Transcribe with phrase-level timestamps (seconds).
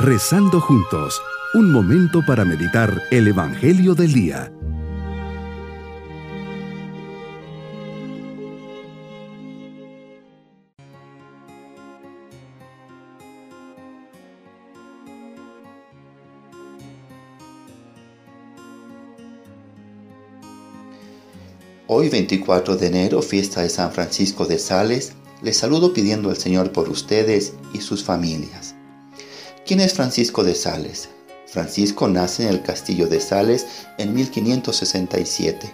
[0.00, 1.20] Rezando juntos,
[1.54, 4.52] un momento para meditar el Evangelio del Día.
[21.88, 26.70] Hoy 24 de enero, fiesta de San Francisco de Sales, les saludo pidiendo al Señor
[26.70, 28.77] por ustedes y sus familias.
[29.68, 31.10] ¿Quién es Francisco de Sales?
[31.46, 33.66] Francisco nace en el castillo de Sales
[33.98, 35.70] en 1567,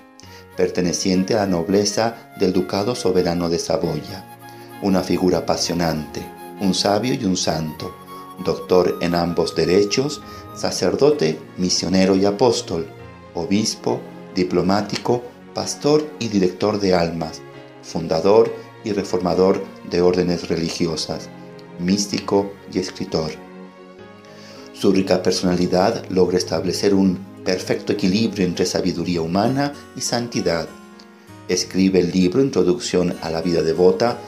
[0.56, 4.24] perteneciente a la nobleza del ducado soberano de Saboya,
[4.82, 6.26] una figura apasionante,
[6.60, 7.94] un sabio y un santo,
[8.44, 10.22] doctor en ambos derechos,
[10.56, 12.88] sacerdote, misionero y apóstol,
[13.34, 14.00] obispo,
[14.34, 15.22] diplomático,
[15.54, 17.42] pastor y director de almas,
[17.84, 18.52] fundador
[18.82, 21.28] y reformador de órdenes religiosas,
[21.78, 23.43] místico y escritor.
[24.74, 30.68] Su rica personalidad logra establecer un perfecto equilibrio entre sabiduría humana y santidad.
[31.48, 34.18] Escribe el libro Introducción a la vida devota,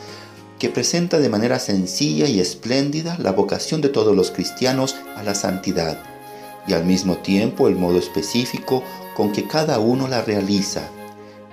[0.58, 5.34] que presenta de manera sencilla y espléndida la vocación de todos los cristianos a la
[5.34, 5.98] santidad
[6.66, 8.82] y al mismo tiempo el modo específico
[9.14, 10.88] con que cada uno la realiza.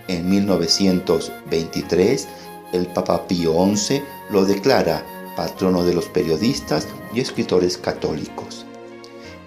[0.08, 2.28] En 1923,
[2.74, 5.04] el Papa Pío XI lo declara
[5.36, 8.66] patrono de los periodistas y escritores católicos.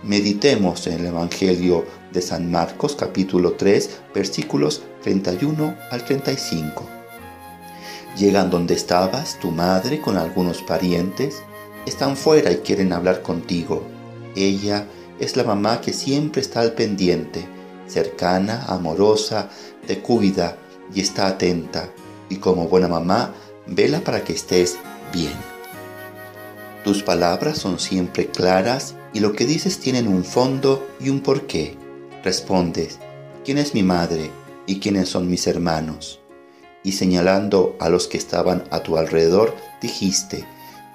[0.03, 6.85] Meditemos en el Evangelio de San Marcos capítulo 3 versículos 31 al 35.
[8.17, 11.43] Llegan donde estabas tu madre con algunos parientes,
[11.87, 13.83] están fuera y quieren hablar contigo.
[14.37, 14.87] Ella
[15.19, 17.47] es la mamá que siempre está al pendiente,
[17.87, 19.49] cercana, amorosa,
[19.87, 20.57] te cuida
[20.95, 21.91] y está atenta
[22.29, 23.33] y como buena mamá,
[23.67, 24.77] vela para que estés
[25.13, 25.35] bien.
[26.85, 31.75] Tus palabras son siempre claras y lo que dices tienen un fondo y un porqué.
[32.23, 32.99] Respondes,
[33.47, 34.31] ¿quién es mi madre
[34.67, 36.21] y quiénes son mis hermanos?
[36.83, 40.45] Y señalando a los que estaban a tu alrededor, dijiste,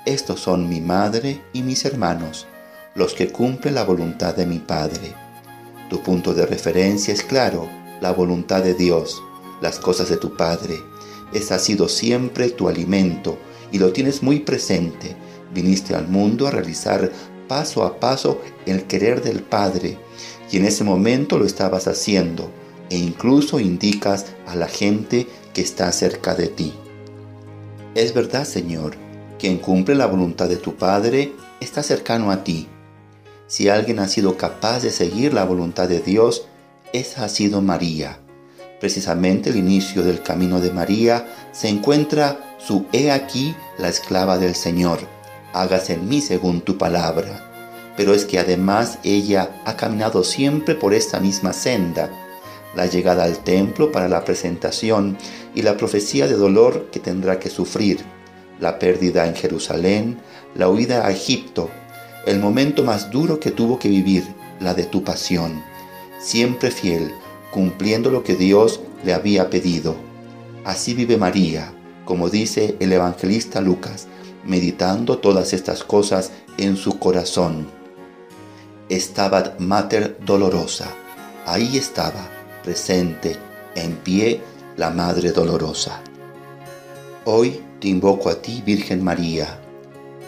[0.06, 2.46] estos son mi madre y mis hermanos,
[2.94, 5.16] los que cumplen la voluntad de mi Padre.
[5.90, 7.68] Tu punto de referencia es claro,
[8.02, 9.20] la voluntad de Dios,
[9.62, 10.78] las cosas de tu Padre,
[11.34, 13.40] ese ha sido siempre tu alimento
[13.72, 15.16] y lo tienes muy presente.
[15.56, 17.12] Viniste al mundo a realizar
[17.52, 19.98] paso a paso el querer del Padre
[20.50, 22.50] y en ese momento lo estabas haciendo
[22.90, 26.72] e incluso indicas a la gente que está cerca de ti.
[27.94, 28.96] Es verdad, Señor,
[29.38, 32.70] quien cumple la voluntad de tu Padre está cercano a ti.
[33.48, 36.46] Si alguien ha sido capaz de seguir la voluntad de Dios,
[36.94, 38.18] esa ha sido María
[38.82, 44.56] precisamente el inicio del camino de María, se encuentra su He aquí la esclava del
[44.56, 45.00] Señor,
[45.54, 47.48] hágase en mí según tu palabra.
[47.98, 52.10] Pero es que además ella ha caminado siempre por esta misma senda,
[52.76, 55.18] la llegada al templo para la presentación
[55.54, 58.00] y la profecía de dolor que tendrá que sufrir,
[58.60, 60.20] la pérdida en Jerusalén,
[60.56, 61.70] la huida a Egipto,
[62.26, 64.24] el momento más duro que tuvo que vivir,
[64.60, 65.62] la de tu pasión.
[66.20, 67.12] Siempre fiel,
[67.52, 69.96] cumpliendo lo que Dios le había pedido.
[70.64, 71.74] Así vive María,
[72.06, 74.08] como dice el evangelista Lucas,
[74.46, 77.68] meditando todas estas cosas en su corazón.
[78.90, 80.88] Estaba Mater dolorosa,
[81.46, 82.28] ahí estaba,
[82.64, 83.38] presente,
[83.76, 84.42] en pie,
[84.78, 86.02] la Madre dolorosa.
[87.26, 89.60] Hoy te invoco a ti, Virgen María,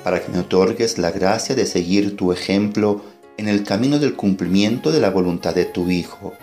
[0.03, 3.01] para que me otorgues la gracia de seguir tu ejemplo
[3.37, 6.33] en el camino del cumplimiento de la voluntad de tu Hijo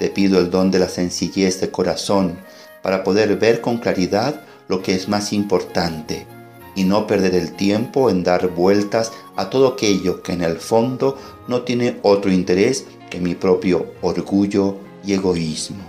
[0.00, 2.38] te pido el don de la sencillez de corazón
[2.82, 6.26] para poder ver con claridad lo que es más importante
[6.74, 11.18] y no perder el tiempo en dar vueltas a todo aquello que en el fondo
[11.48, 15.82] no tiene otro interés que mi propio orgullo y egoísmo.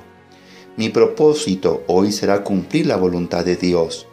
[0.77, 4.07] Mi propósito hoy será cumplir la voluntad de Dios.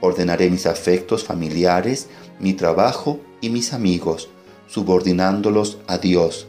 [0.00, 2.08] Ordenaré mis afectos familiares,
[2.38, 4.28] mi trabajo y mis amigos,
[4.68, 6.46] subordinándolos a Dios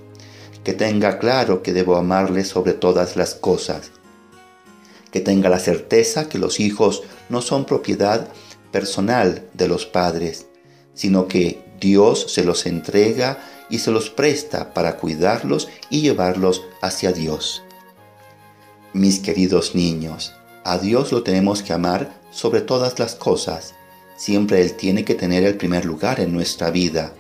[0.64, 3.92] que tenga claro que debo amarle sobre todas las cosas,
[5.12, 8.30] que tenga la certeza que los hijos no son propiedad
[8.74, 10.48] personal de los padres,
[10.94, 13.38] sino que Dios se los entrega
[13.70, 17.64] y se los presta para cuidarlos y llevarlos hacia Dios.
[18.92, 20.34] Mis queridos niños,
[20.66, 23.74] a Dios lo tenemos que amar sobre todas las cosas.
[24.18, 27.14] Siempre Él tiene que tener el primer lugar en nuestra vida.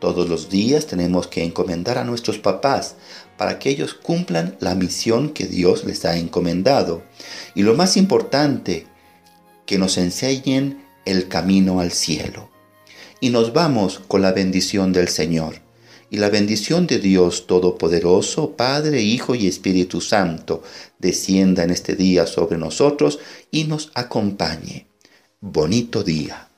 [0.00, 2.96] Todos los días tenemos que encomendar a nuestros papás
[3.36, 7.02] para que ellos cumplan la misión que Dios les ha encomendado.
[7.54, 8.86] Y lo más importante,
[9.64, 12.50] que nos enseñen el camino al cielo.
[13.20, 15.60] Y nos vamos con la bendición del Señor.
[16.10, 20.62] y la bendición de Dios Todopoderoso, Padre, Hijo y Espíritu Santo,
[20.98, 23.18] descienda en este día sobre nosotros
[23.50, 24.86] y nos acompañe.
[25.40, 26.48] Bonito día.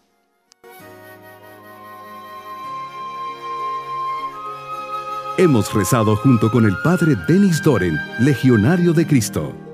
[5.36, 9.69] Hemos rezado junto con el Padre Denis Doren, Legionario de Cristo.